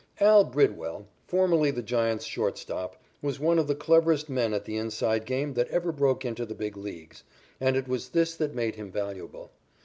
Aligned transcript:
"Al" 0.19 0.43
Bridwell, 0.45 1.07
formerly 1.27 1.69
the 1.69 1.83
Giants' 1.83 2.25
shortstop, 2.25 2.95
was 3.21 3.39
one 3.39 3.59
of 3.59 3.67
the 3.67 3.75
cleverest 3.75 4.29
men 4.29 4.51
at 4.51 4.65
the 4.65 4.75
"inside" 4.75 5.25
game 5.27 5.53
that 5.53 5.67
ever 5.67 5.91
broke 5.91 6.25
into 6.25 6.43
the 6.43 6.55
Big 6.55 6.75
Leagues, 6.75 7.23
and 7.59 7.75
it 7.75 7.87
was 7.87 8.09
this 8.09 8.33
that 8.37 8.55
made 8.55 8.73
him 8.73 8.89
valuable. 8.91 9.51